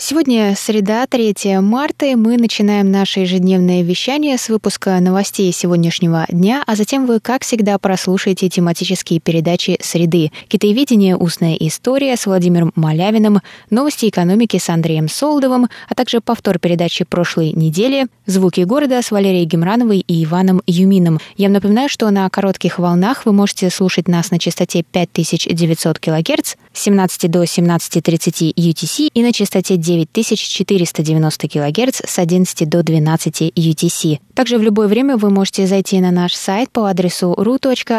[0.00, 6.62] Сегодня среда, 3 марта, и мы начинаем наше ежедневное вещание с выпуска новостей сегодняшнего дня,
[6.68, 11.16] а затем вы, как всегда, прослушаете тематические передачи «Среды», «Китаеведение.
[11.16, 13.40] Устная история» с Владимиром Малявиным,
[13.70, 19.46] «Новости экономики» с Андреем Солдовым, а также повтор передачи прошлой недели «Звуки города» с Валерией
[19.46, 21.18] Гемрановой и Иваном Юмином.
[21.36, 26.80] Я напоминаю, что на коротких волнах вы можете слушать нас на частоте 5900 кГц с
[26.82, 34.18] 17 до 17.30 UTC и на частоте 9 9490 кГц с 11 до 12 UTC.
[34.34, 37.98] Также в любое время вы можете зайти на наш сайт по адресу ru.rti.org.tw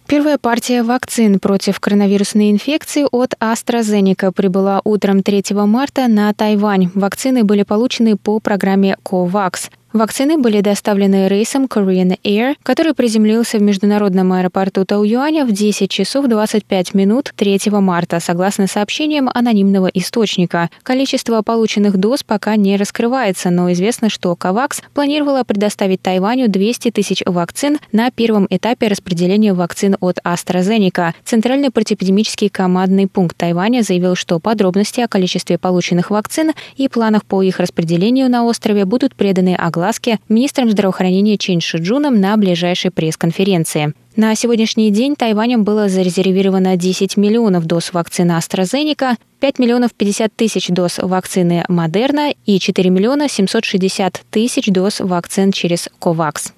[0.06, 6.92] Первая партия вакцин против коронавирусной инфекции от AstraZeneca прибыла утром 3 марта на Тайвань.
[6.94, 9.72] Вакцины были получены по программе COVAX.
[9.94, 16.28] Вакцины были доставлены рейсом Korean Air, который приземлился в международном аэропорту Тауюаня в 10 часов
[16.28, 20.70] 25 минут 3 марта, согласно сообщениям анонимного источника.
[20.84, 27.22] Количество полученных доз пока не раскрывается, но известно, что COVAX планировала предоставить Тайваню 200 тысяч
[27.26, 31.12] вакцин на первом этапе распределения вакцин от AstraZeneca.
[31.26, 37.44] Центральный противоэпидемический командный пункт Тайваня заявил, что подробности о количестве полученных вакцин и планах по
[37.44, 43.94] их распределению на острове будут преданы огласке огласке министром здравоохранения Чен Шиджуном на ближайшей пресс-конференции.
[44.16, 50.68] На сегодняшний день Тайванем было зарезервировано 10 миллионов доз вакцины AstraZeneca, 5 миллионов 50 тысяч
[50.68, 56.52] доз вакцины Модерна и 4 миллиона 760 тысяч доз вакцин через COVAX.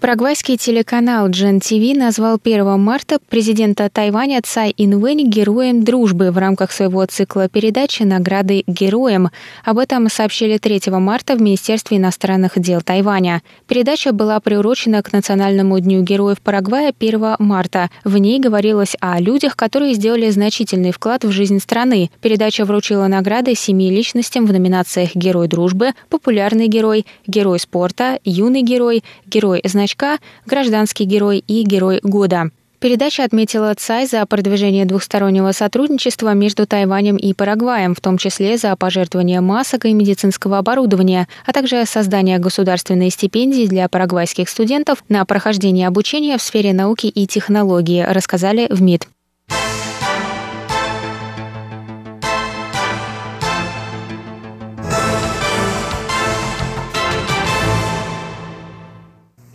[0.00, 6.72] Парагвайский телеканал Джен ТВ назвал 1 марта президента Тайваня Цай Инвэнь героем дружбы в рамках
[6.72, 9.28] своего цикла передачи «Награды героям».
[9.62, 13.42] Об этом сообщили 3 марта в Министерстве иностранных дел Тайваня.
[13.68, 17.90] Передача была приурочена к Национальному дню героев Парагвая 1 марта.
[18.02, 22.10] В ней говорилось о людях, которые сделали значительный вклад в жизнь страны.
[22.22, 29.04] Передача вручила награды семи личностям в номинациях «Герой дружбы», «Популярный герой», «Герой спорта», «Юный герой»,
[29.26, 32.50] «Герой значительный значка «Гражданский герой» и «Герой года».
[32.78, 38.74] Передача отметила ЦАЙ за продвижение двухстороннего сотрудничества между Тайванем и Парагваем, в том числе за
[38.74, 45.88] пожертвование масок и медицинского оборудования, а также создание государственной стипендии для парагвайских студентов на прохождение
[45.88, 49.08] обучения в сфере науки и технологии, рассказали в МИД.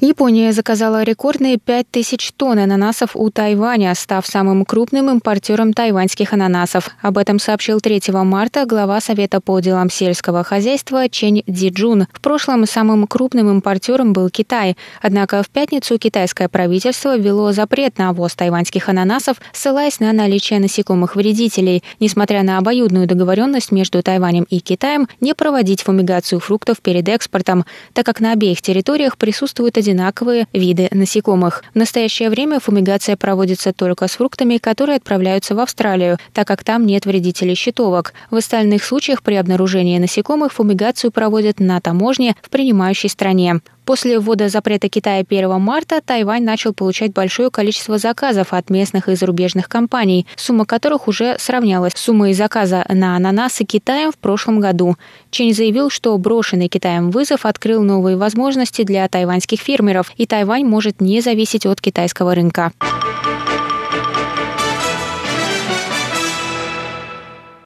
[0.01, 6.89] Япония заказала рекордные 5000 тонн ананасов у Тайваня, став самым крупным импортером тайваньских ананасов.
[7.01, 12.07] Об этом сообщил 3 марта глава Совета по делам сельского хозяйства Чень Диджун.
[12.11, 14.75] В прошлом самым крупным импортером был Китай.
[15.01, 21.15] Однако в пятницу китайское правительство ввело запрет на ввоз тайваньских ананасов, ссылаясь на наличие насекомых
[21.15, 21.83] вредителей.
[22.01, 27.63] Несмотря на обоюдную договоренность между Тайванем и Китаем не проводить фумигацию фруктов перед экспортом,
[27.93, 31.63] так как на обеих территориях присутствует один одинаковые виды насекомых.
[31.73, 36.85] В настоящее время фумигация проводится только с фруктами, которые отправляются в Австралию, так как там
[36.85, 38.13] нет вредителей щитовок.
[38.31, 43.61] В остальных случаях при обнаружении насекомых фумигацию проводят на таможне в принимающей стране.
[43.85, 49.15] После ввода запрета Китая 1 марта Тайвань начал получать большое количество заказов от местных и
[49.15, 54.95] зарубежных компаний, сумма которых уже сравнялась с суммой заказа на ананасы Китаем в прошлом году.
[55.29, 60.99] Чень заявил, что брошенный Китаем вызов открыл новые возможности для тайваньских фермеров, и Тайвань может
[60.99, 62.71] не зависеть от китайского рынка.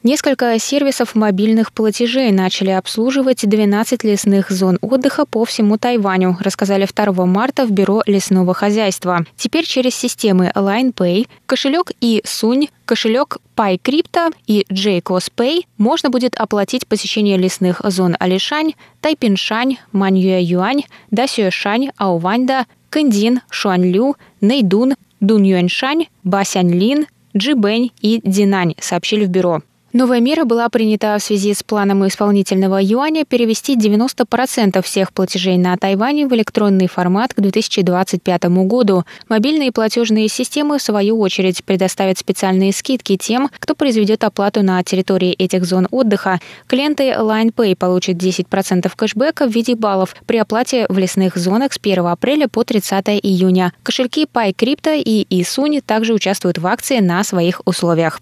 [0.09, 7.27] Несколько сервисов мобильных платежей начали обслуживать 12 лесных зон отдыха по всему Тайваню, рассказали 2
[7.27, 9.23] марта в Бюро лесного хозяйства.
[9.37, 16.87] Теперь через системы LinePay, кошелек и Сунь, кошелек PyCrypto и JCOS Pay можно будет оплатить
[16.87, 27.05] посещение лесных зон Алишань, Тайпиншань, Маньюэ-Юань, Дасюэшань, Ауваньда, Кэндин, Шуанлю, Нэйдун, Дуньюэньшань, Басяньлин,
[27.37, 29.61] Джибэнь и Динань, сообщили в бюро.
[29.91, 35.75] Новая мера была принята в связи с планом исполнительного юаня перевести 90% всех платежей на
[35.77, 39.03] Тайване в электронный формат к 2025 году.
[39.29, 45.31] Мобильные платежные системы, в свою очередь, предоставят специальные скидки тем, кто произведет оплату на территории
[45.31, 46.39] этих зон отдыха.
[46.67, 52.05] Клиенты LinePay получат 10% кэшбэка в виде баллов при оплате в лесных зонах с 1
[52.05, 53.73] апреля по 30 июня.
[53.81, 58.19] Кошельки PyCrypto и eSUNY также участвуют в акции на своих условиях.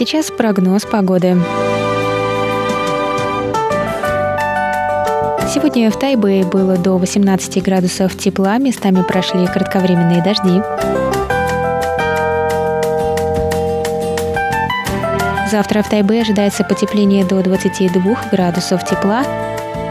[0.00, 1.36] Сейчас прогноз погоды.
[5.52, 10.62] Сегодня в Тайбэе было до 18 градусов тепла, местами прошли кратковременные дожди.
[15.50, 18.00] Завтра в Тайбе ожидается потепление до 22
[18.32, 19.22] градусов тепла,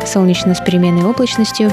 [0.07, 1.71] солнечно с переменной облачностью.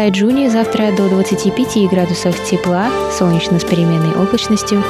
[0.00, 4.82] Тайджуне завтра до 25 градусов тепла, солнечно с переменной облачностью.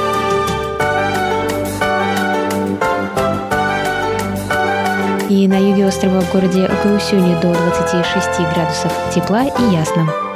[5.29, 10.30] И на юге острова в городе Гаусюне до 26 градусов тепла и ясно.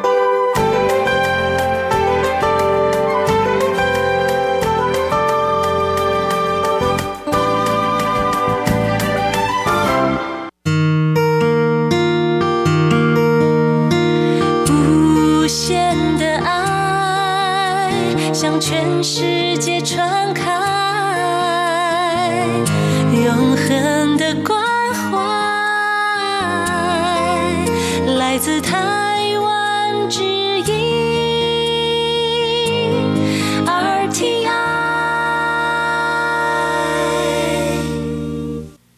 [24.26, 24.58] 的关
[24.94, 25.20] 怀
[28.18, 29.05] 来自他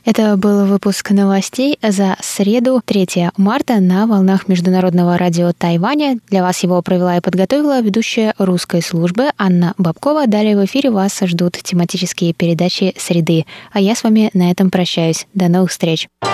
[0.07, 6.19] Это был выпуск новостей за среду, 3 марта на волнах Международного радио Тайваня.
[6.30, 10.27] Для вас его провела и подготовила ведущая русской службы Анна Бабкова.
[10.27, 13.45] Далее в эфире вас ждут тематические передачи «Среды».
[13.74, 15.27] А я с вами на этом прощаюсь.
[15.33, 16.07] До новых встреч.
[16.21, 16.25] В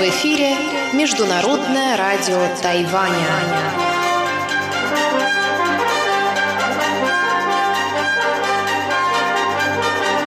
[0.00, 0.54] эфире
[0.94, 3.97] Международное радио Тайваня.